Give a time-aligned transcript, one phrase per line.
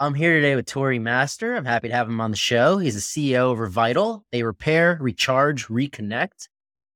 [0.00, 1.56] I'm here today with Tori Master.
[1.56, 2.78] I'm happy to have him on the show.
[2.78, 4.22] He's the CEO of REVital.
[4.30, 6.46] They repair, recharge, reconnect.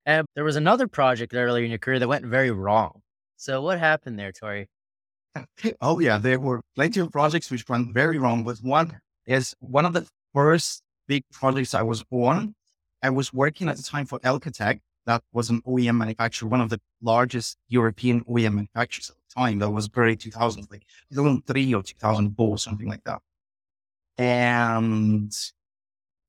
[0.06, 3.02] And there was another project earlier in your career that went very wrong.
[3.36, 4.68] So what happened there, Tori?
[5.80, 8.44] Oh yeah, there were plenty of projects which went very wrong.
[8.44, 12.54] But one is one of the first big projects I was on.
[13.02, 14.78] I was working at the time for Elkatech.
[15.06, 19.58] That was an OEM manufacturer, one of the largest European OEM manufacturers time.
[19.58, 23.20] That was early 2000s, like 2003 or 2004, something like that.
[24.18, 25.32] And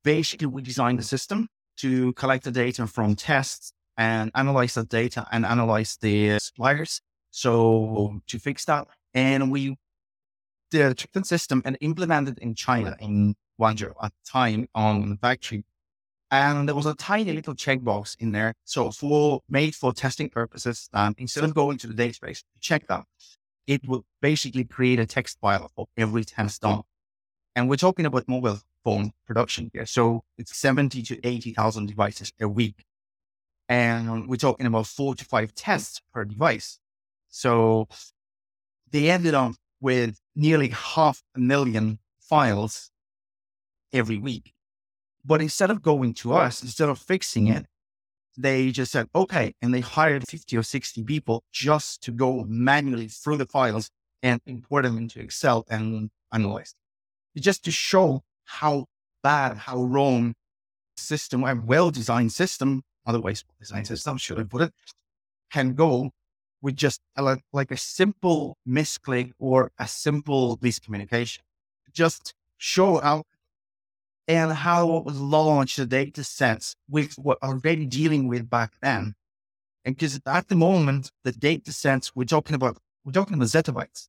[0.03, 5.27] basically, we designed a system to collect the data from tests and analyze the data
[5.31, 7.01] and analyze the suppliers.
[7.31, 9.77] So to fix that, and we
[10.71, 15.63] did the system and implemented in China in Guangzhou at the time on the factory.
[16.33, 18.55] And there was a tiny little checkbox in there.
[18.63, 22.87] So for made for testing purposes, um, instead of going to the database to check
[22.87, 23.03] that,
[23.67, 26.81] it would basically create a text file for every test done.
[27.55, 29.85] And we're talking about mobile phone production here.
[29.85, 32.83] So it's 70 to 80,000 devices a week.
[33.69, 36.79] And we're talking about four to five tests per device.
[37.29, 37.87] So
[38.89, 42.89] they ended up with nearly half a million files
[43.93, 44.51] every week.
[45.25, 47.65] But instead of going to us, instead of fixing it,
[48.37, 49.53] they just said, okay.
[49.61, 53.89] And they hired 50 or 60 people just to go manually through the files
[54.21, 56.75] and import them into Excel and analyze.
[57.37, 58.85] Just to show how
[59.21, 60.33] bad, how wrong
[60.97, 64.73] system, a well designed system, otherwise designed system, should I put it,
[65.51, 66.11] can go
[66.61, 71.39] with just a, like a simple misclick or a simple miscommunication.
[71.91, 73.23] Just show how
[74.27, 79.15] and how it was launched the data sets with what already dealing with back then.
[79.85, 84.07] And because at the moment, the data sets we're talking about, we're talking about zettabytes.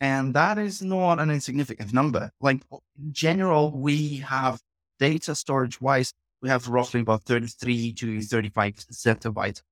[0.00, 2.30] And that is not an insignificant number.
[2.40, 4.60] Like in general, we have
[4.98, 6.12] data storage wise,
[6.42, 9.62] we have roughly about 33 to 35 zettabytes.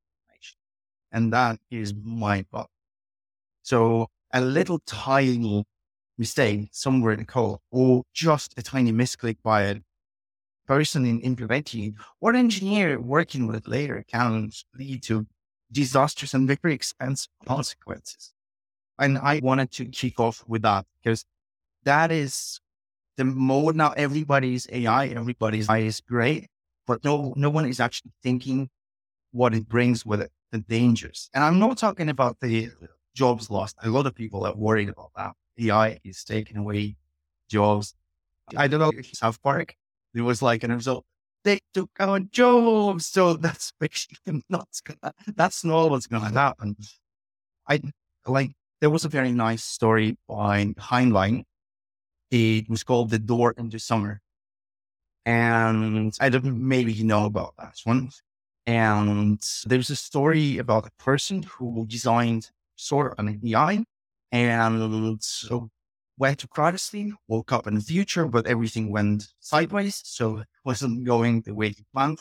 [1.15, 2.69] And that is mind boggling.
[3.63, 5.65] So a little tiny
[6.25, 9.75] mistake somewhere in the code or just a tiny misclick by a
[10.67, 14.51] person in implementing or engineer working with it later can
[14.81, 15.27] lead to
[15.81, 18.33] disastrous and very expensive consequences.
[18.99, 21.25] And I wanted to kick off with that because
[21.85, 22.61] that is
[23.17, 23.91] the mode now.
[24.07, 26.47] Everybody's AI, everybody's AI is great,
[26.87, 28.69] but no, no one is actually thinking
[29.33, 31.31] what it brings with it, the dangers.
[31.35, 32.71] And I'm not talking about the
[33.15, 33.77] jobs lost.
[33.83, 35.33] A lot of people are worried about that.
[35.59, 36.97] AI is taking away
[37.49, 37.95] jobs.
[38.57, 39.75] I don't know South Park.
[40.15, 41.05] There was like an result.
[41.45, 43.07] They took our jobs.
[43.07, 46.77] So that's basically not gonna, that's not what's gonna happen.
[47.69, 47.81] I
[48.27, 51.45] like there was a very nice story by Heinlein.
[52.31, 54.21] It was called The Door into Summer.
[55.25, 58.11] And I don't maybe you know about that one.
[58.67, 63.85] And there's a story about a person who designed sort of an AI
[64.33, 65.71] and so
[66.19, 70.01] went to Protestant, woke up in the future, but everything went sideways.
[70.05, 72.21] So it wasn't going the way he planned.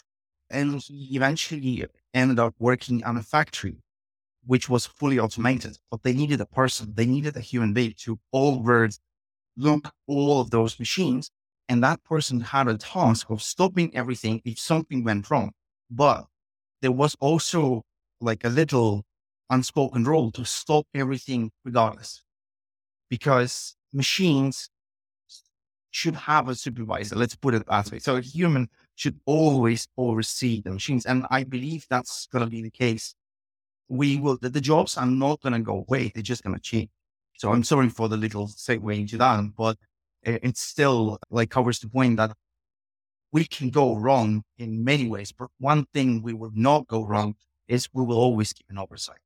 [0.49, 3.77] And he eventually ended up working on a factory,
[4.45, 6.93] which was fully automated, but they needed a person.
[6.93, 8.89] They needed a human being to over
[9.57, 11.31] look all of those machines.
[11.69, 15.53] And that person had a task of stopping everything if something went wrong.
[15.89, 16.25] But
[16.81, 17.83] there was also
[18.19, 19.05] like a little
[19.51, 22.23] unspoken rule to stop everything regardless.
[23.09, 24.69] Because machines
[25.91, 27.15] should have a supervisor.
[27.15, 27.99] Let's put it that way.
[27.99, 31.05] So a human should always oversee the machines.
[31.05, 33.13] And I believe that's going to be the case.
[33.89, 36.11] We will, the, the jobs are not going to go away.
[36.15, 36.89] They're just going to change.
[37.37, 39.77] So I'm sorry for the little segue into that, but
[40.25, 42.31] eh, it, still like covers the point that
[43.33, 45.33] we can go wrong in many ways.
[45.33, 47.35] But one thing we will not go wrong
[47.67, 49.17] is we will always keep an oversight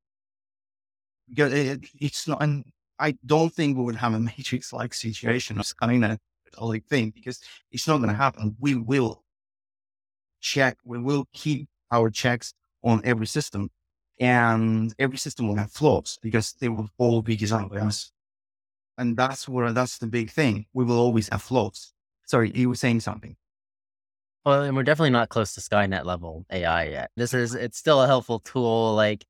[1.30, 2.66] because it, it's not, and
[3.00, 7.40] I don't think we would have a matrix like situation of of like thing because
[7.72, 8.56] it's not going to happen.
[8.60, 9.24] We will
[10.40, 12.54] check, we will keep our checks
[12.84, 13.70] on every system
[14.20, 18.12] and every system will have flaws because they will all be designed by us.
[18.98, 20.68] And that's where, that's the big thing.
[20.74, 21.94] We will always have flaws.
[22.26, 23.36] Sorry, you were saying something.
[24.46, 27.12] Well, and we're definitely not close to Skynet level AI yet.
[27.18, 28.94] This is, it's still a helpful tool.
[28.94, 29.26] Like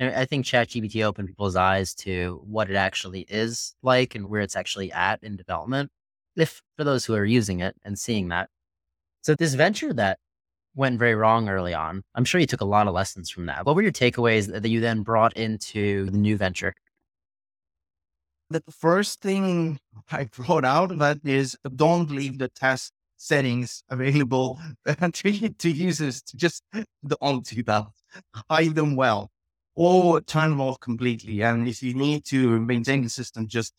[0.00, 4.56] I think ChatGPT opened people's eyes to what it actually is like and where it's
[4.56, 5.90] actually at in development.
[6.36, 8.48] If for those who are using it and seeing that.
[9.22, 10.18] So this venture that
[10.74, 13.66] went very wrong early on, I'm sure you took a lot of lessons from that.
[13.66, 16.72] What were your takeaways that you then brought into the new venture?
[18.48, 19.78] The first thing
[20.10, 26.22] I brought out of that is don't leave the test settings available to, to users
[26.22, 26.62] to just
[27.22, 27.86] don't do that.
[28.48, 29.30] Hide them well
[29.74, 31.42] or turn them off completely.
[31.42, 33.74] And if you need to maintain the system, just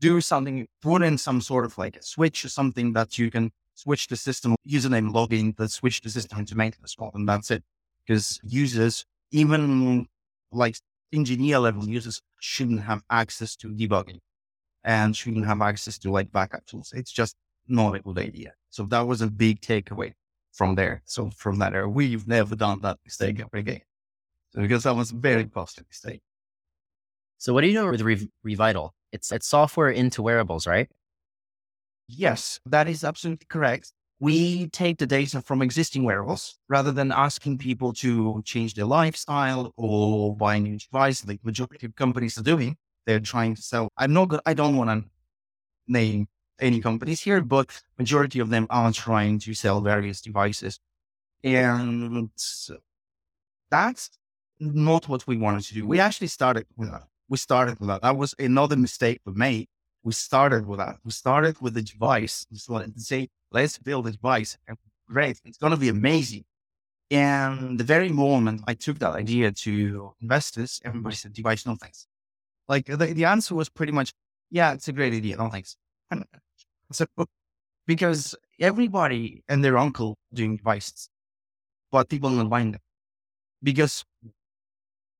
[0.00, 3.50] do something, put in some sort of like a switch or something that you can
[3.74, 7.14] switch the system username login that switch the system to maintenance mode.
[7.14, 7.62] And that's it.
[8.06, 10.06] Because users, even
[10.52, 10.76] like
[11.12, 14.20] engineer level users shouldn't have access to debugging
[14.84, 16.92] and shouldn't have access to like backup tools.
[16.94, 17.36] It's just
[17.68, 18.54] not a good idea.
[18.70, 20.12] So that was a big takeaway
[20.52, 21.02] from there.
[21.04, 23.80] So from that era, we've never done that mistake ever again.
[24.50, 26.22] So because that was very costly mistake.
[27.38, 28.90] So what do you know with Re- REVital?
[29.12, 30.88] It's it's software into wearables, right?
[32.08, 33.92] Yes, that is absolutely correct.
[34.18, 39.72] We take the data from existing wearables rather than asking people to change their lifestyle
[39.76, 42.76] or buy a new device like majority of companies are doing.
[43.06, 43.88] They're trying to sell.
[43.96, 45.08] I'm not I don't want to
[45.88, 46.28] name
[46.60, 50.80] any companies here, but majority of them are trying to sell various devices.
[51.44, 52.30] And
[53.70, 54.10] that's
[54.60, 55.86] not what we wanted to do.
[55.86, 57.04] We actually started with that.
[57.28, 58.02] We started with that.
[58.02, 59.68] That was another mistake we made.
[60.02, 60.96] We started with that.
[61.04, 62.46] We started with the device.
[62.54, 64.56] Started say, let's build a device.
[64.68, 64.76] And
[65.08, 65.40] great.
[65.44, 66.44] It's going to be amazing.
[67.10, 72.06] And the very moment I took that idea to investors, everybody said, device, no thanks.
[72.68, 74.12] Like the, the answer was pretty much,
[74.50, 75.36] yeah, it's a great idea.
[75.36, 75.76] No thanks.
[76.92, 77.06] So,
[77.86, 81.08] because everybody and their uncle doing devices,
[81.92, 82.80] but people don't mind them.
[83.62, 84.04] Because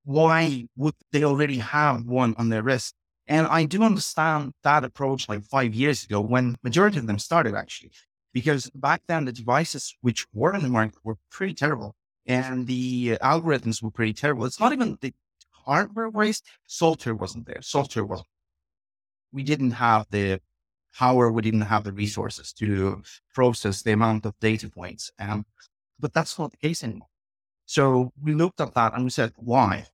[0.04, 2.94] why would they already have one on their wrist?
[3.26, 7.54] And I do understand that approach like five years ago when majority of them started
[7.54, 7.92] actually,
[8.32, 11.94] because back then the devices which were in the market were pretty terrible
[12.26, 14.46] and the algorithms were pretty terrible.
[14.46, 15.12] It's not even the
[15.50, 17.62] hardware waste, software wasn't there.
[17.62, 18.28] Software wasn't.
[19.32, 20.40] We didn't have the
[20.96, 23.02] power, we didn't have the resources to
[23.34, 25.12] process the amount of data points.
[25.18, 25.46] Um,
[26.00, 27.09] but that's not the case anymore.
[27.70, 29.86] So we looked at that and we said, why?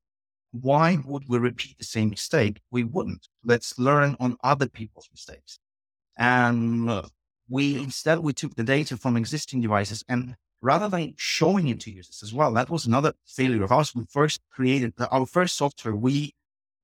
[0.50, 2.62] Why would we repeat the same mistake?
[2.70, 3.28] We wouldn't.
[3.44, 5.58] Let's learn on other people's mistakes.
[6.16, 6.90] And
[7.50, 11.90] we instead we took the data from existing devices and rather than showing it to
[11.90, 13.94] users as well, that was another failure of ours.
[13.94, 15.94] We first created the, our first software.
[15.94, 16.32] We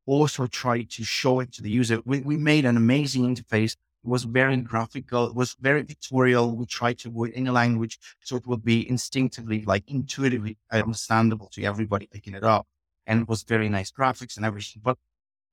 [0.05, 2.03] also tried to show it to the user.
[2.05, 5.33] We, we made an amazing interface was very graphical.
[5.35, 6.57] Was very pictorial.
[6.57, 11.63] We tried to avoid any language so it would be instinctively, like intuitively understandable to
[11.63, 12.67] everybody picking it up.
[13.07, 14.99] And it was very nice graphics and everything, but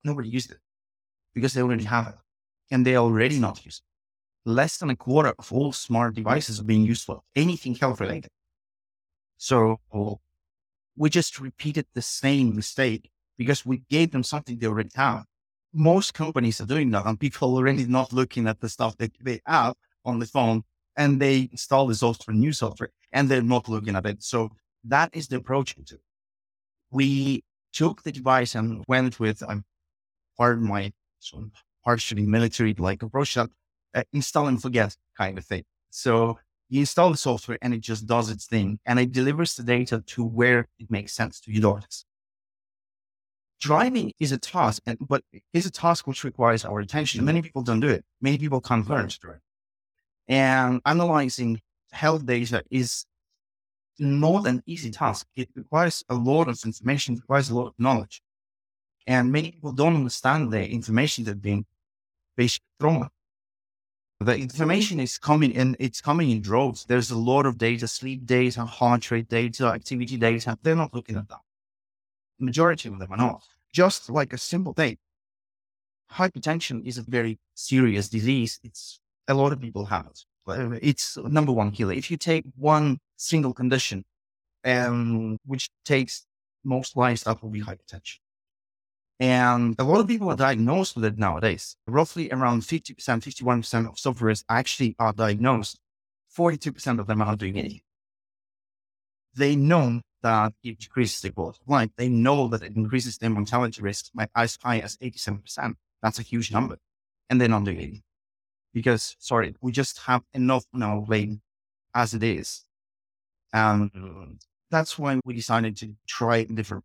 [0.04, 0.60] nobody used it
[1.34, 2.16] because they already have it
[2.72, 3.82] and they already not use
[4.46, 4.50] it.
[4.50, 8.32] Less than a quarter of all smart devices are being used for anything health related.
[9.38, 9.80] So
[10.96, 15.26] we just repeated the same mistake because we gave them something they already have
[15.74, 19.12] most companies are doing that and people are already not looking at the stuff that
[19.22, 19.76] they have
[20.06, 20.64] on the phone
[20.98, 24.24] and they install the software, new software, and they're not looking at it.
[24.24, 24.50] So
[24.84, 26.02] that is the approach to it.
[26.92, 29.66] We took the device and went with, I'm um,
[30.38, 31.52] pardon my sort of
[31.84, 33.50] partially military like approach that
[33.94, 35.64] uh, install and forget kind of thing.
[35.92, 36.40] So
[36.70, 40.04] you install the software and it just does its thing and it delivers the data
[40.08, 42.06] to where it makes sense to your daughters
[43.60, 45.24] driving is a task, and, but
[45.54, 47.26] it's a task which requires our attention.
[47.26, 48.06] Many people don't do it.
[48.22, 49.40] Many people can't learn to drive.
[50.28, 53.06] And analyzing health data is
[53.98, 55.28] not an easy task.
[55.36, 58.22] It requires a lot of information, it requires a lot of knowledge.
[59.08, 61.66] And many people don't understand the information that's being
[62.38, 63.10] basically thrown.
[64.22, 66.86] The information is coming in, it's coming in droves.
[66.86, 70.58] There's a lot of data, sleep data, heart rate data, activity data.
[70.62, 71.40] They're not looking at that
[72.40, 73.44] majority of them are not.
[73.74, 74.98] Just like a simple thing.
[76.12, 78.60] Hypertension is a very serious disease.
[78.64, 80.80] It's a lot of people have it.
[80.82, 81.94] It's number one killer.
[81.94, 84.04] If you take one single condition,
[84.66, 86.26] um, which takes
[86.64, 88.18] most lives, that will be hypertension.
[89.20, 91.76] And a lot of people are diagnosed with it nowadays.
[91.88, 95.78] Roughly around 50%, 51% of sufferers actually are diagnosed.
[96.36, 97.82] 42% of them are not doing it.
[99.36, 101.90] They know that it decreases the quality of life.
[101.98, 105.76] They know that it increases their mortality risk by as high as 87%.
[106.02, 106.78] That's a huge number.
[107.30, 108.02] And they're not doing it.
[108.74, 111.40] Because, sorry, we just have enough now weight
[111.94, 112.66] as it is.
[113.54, 116.84] And that's why we decided to try different.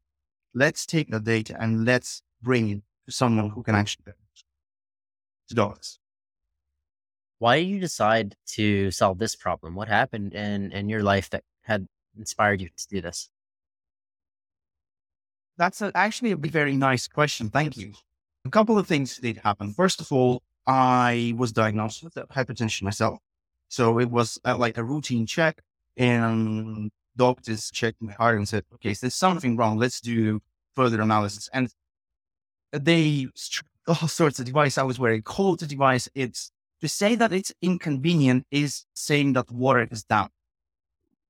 [0.54, 4.12] Let's take the data and let's bring it to someone who can actually do
[5.48, 5.98] to dollars.
[7.38, 9.74] Why did you decide to solve this problem?
[9.74, 11.86] What happened in, in your life that had
[12.18, 13.28] inspired you to do this?
[15.56, 17.48] That's a, actually a very nice question.
[17.48, 17.92] Thank you.
[18.44, 19.72] A couple of things did happen.
[19.72, 23.18] First of all, I was diagnosed with hypertension myself.
[23.68, 25.60] So it was uh, like a routine check
[25.96, 29.78] and doctors checked my heart and said, okay, so there's something wrong.
[29.78, 30.40] Let's do
[30.74, 31.48] further analysis.
[31.52, 31.68] And
[32.72, 33.28] they
[33.86, 34.78] all sorts of device.
[34.78, 36.08] I was wearing Holter device.
[36.14, 40.30] It's to say that it's inconvenient is saying that water is down.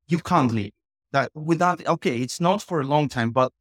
[0.08, 0.72] You can't leave
[1.12, 3.52] that without, okay, it's not for a long time, but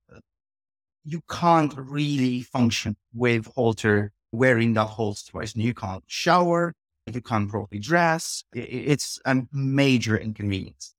[1.06, 5.56] you can't really function with Holter wearing that Holter device.
[5.56, 6.74] You can't shower.
[7.06, 8.44] You can't properly dress.
[8.54, 10.96] It's a major inconvenience.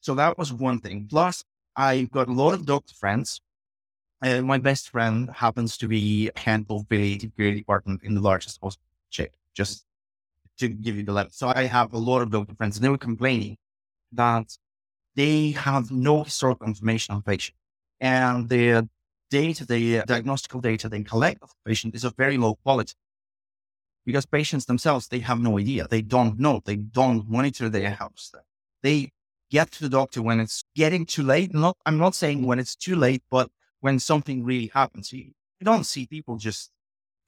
[0.00, 1.08] So that was one thing.
[1.10, 1.44] Plus,
[1.76, 3.40] I got a lot of doctor friends.
[4.22, 8.86] Uh, my best friend happens to be head of the department in the largest hospital,
[9.10, 9.84] Czech just
[10.58, 11.32] to give you the level.
[11.32, 13.56] So I have a lot of doctor friends, and they were complaining
[14.12, 14.56] that
[15.14, 17.56] they have no historical information on patient,
[18.00, 18.88] and the
[19.30, 22.94] data, the diagnostical data they collect of the patient is of very low quality
[24.04, 28.32] because patients themselves they have no idea, they don't know, they don't monitor their health.
[28.82, 29.10] They
[29.50, 31.54] get to the doctor when it's getting too late.
[31.54, 33.50] Not, I'm not saying when it's too late, but
[33.80, 36.70] when something really happens, you, you don't see people just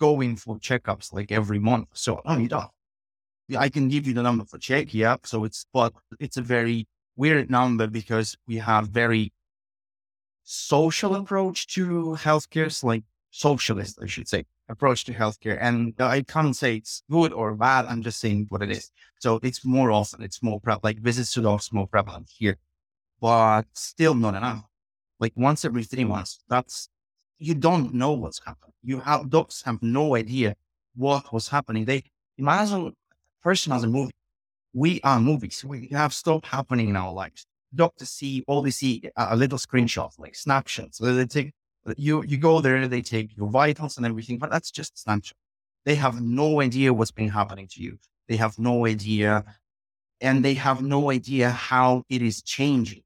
[0.01, 1.89] going for checkups like every month.
[1.93, 2.71] So, no, you don't.
[3.57, 4.95] I can give you the number for Czech.
[4.95, 5.17] Yeah.
[5.25, 9.33] So it's, but it's a very weird number because we have very
[10.43, 12.67] social approach to healthcare.
[12.67, 15.59] It's like socialist, I should say, approach to healthcare.
[15.61, 17.87] And I can't say it's good or bad.
[17.87, 18.91] I'm just saying what it is.
[19.21, 22.59] So it's more often, it's more prevalent, like visits to dogs more prevalent here,
[23.21, 24.65] but still not enough.
[25.19, 26.89] Like once every three months, that's,
[27.39, 28.75] you don't know what's happening.
[28.83, 30.57] You have, dogs have no idea
[30.95, 31.85] what was happening.
[31.85, 32.05] They
[32.37, 32.95] imagine
[33.43, 34.13] person as a movie.
[34.75, 35.65] We are movies.
[35.65, 37.47] We have stuff happening in our lives.
[37.75, 40.99] Doctors see, all they see a little screenshot, like snapshots.
[40.99, 41.53] So they take
[41.97, 45.37] you you go there, they take your vitals and everything, but that's just snapshot.
[45.85, 47.99] They have no idea what's been happening to you.
[48.29, 49.45] They have no idea,
[50.21, 53.03] and they have no idea how it is changing.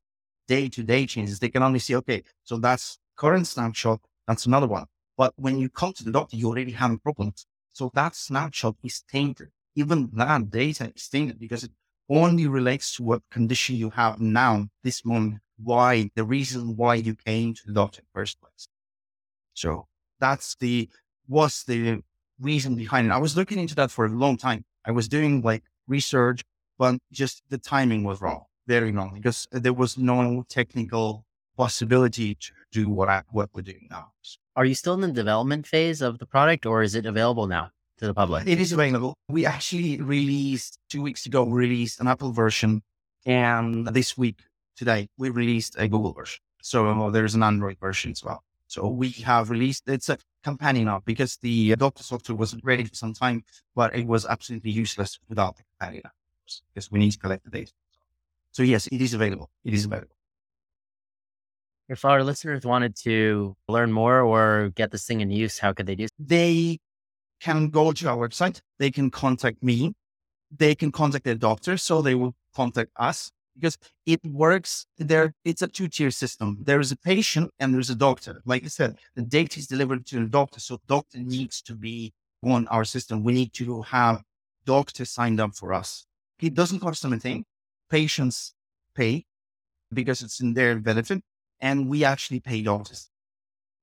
[0.46, 1.38] Day to day changes.
[1.38, 4.00] They can only see, okay, so that's current snapshot.
[4.26, 4.87] That's another one.
[5.16, 7.46] But when you come to the doctor, you already have problems.
[7.75, 9.48] So that snapshot is tainted.
[9.78, 11.70] Even that data is tainted because it
[12.08, 17.14] only relates to what condition you have now, this moment, why the reason why you
[17.14, 18.66] came to the doctor in the first place.
[19.54, 19.87] So
[20.18, 20.88] that's the
[21.28, 22.02] was the
[22.40, 23.12] reason behind it.
[23.12, 24.64] I was looking into that for a long time.
[24.85, 26.42] I was doing like research,
[26.76, 31.25] but just the timing was wrong, very wrong, because there was no technical
[31.56, 34.06] possibility to do what I what we're doing now.
[34.56, 37.70] Are you still in the development phase of the product, or is it available now
[37.98, 38.46] to the public?
[38.46, 39.14] It is available.
[39.28, 41.44] We actually released two weeks ago.
[41.44, 42.82] we Released an Apple version,
[43.26, 44.40] and this week
[44.76, 46.40] today, we released a Google version.
[46.62, 48.42] So there's an Android version as well.
[48.66, 52.94] So we have released, it's a companion app because the doctor software was ready for
[52.94, 53.42] some time,
[53.74, 56.12] but it was absolutely useless without the companion app
[56.74, 57.72] because we need to collect the data.
[58.52, 59.50] So yes, it is available.
[59.64, 60.14] It is available.
[61.88, 65.86] If our listeners wanted to learn more or get this thing in use, how could
[65.86, 66.06] they do?
[66.18, 66.78] They
[67.40, 68.61] can go to our website.
[68.78, 69.95] They can contact me.
[70.57, 71.76] They can contact their doctor.
[71.76, 73.76] So they will contact us because
[74.07, 75.35] it works there.
[75.45, 76.59] It's a two tier system.
[76.62, 78.40] There is a patient and there's a doctor.
[78.45, 80.61] Like I said, the data is delivered to the doctor.
[80.61, 83.25] So doctor needs to be on our system.
[83.25, 84.23] We need to have
[84.64, 86.07] doctor signed up for us.
[86.40, 87.45] It doesn't cost them anything.
[87.90, 88.54] Patients
[88.95, 89.25] pay
[89.92, 91.23] because it's in their benefit.
[91.61, 93.11] And we actually pay doctors.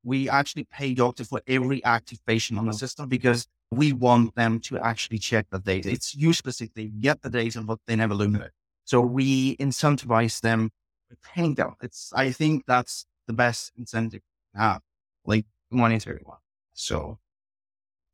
[0.06, 2.78] We actually pay doctor for every active patient on the mm-hmm.
[2.78, 5.90] system because we want them to actually check the data.
[5.90, 8.52] It's useless if they get the data, but they never look at it.
[8.86, 10.70] So we incentivize them
[11.10, 11.74] with paying them.
[11.82, 14.22] It's, I think that's the best incentive
[14.54, 14.82] to have,
[15.26, 16.38] like monetary one.
[16.74, 17.18] So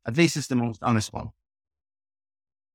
[0.06, 1.30] at least it's the most honest one.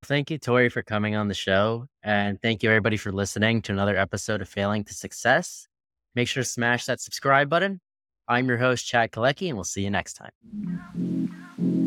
[0.06, 1.88] Thank you, Tori, for coming on the show.
[2.04, 5.68] And thank you, everybody, for listening to another episode of Failing to Success.
[6.14, 7.82] Make sure to smash that subscribe button.
[8.28, 11.87] I'm your host, Chad Kalecki, and we'll see you next time.